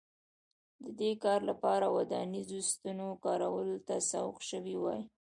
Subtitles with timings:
[0.83, 5.01] د دې کار لپاره ودانیزو ستنو کارونو ته سوق شوي وای